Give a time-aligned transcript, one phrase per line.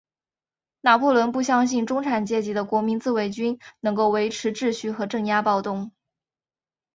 [0.79, 5.91] 拿破仑不相信中产阶级的国民自卫军能够维持秩序和镇压暴动。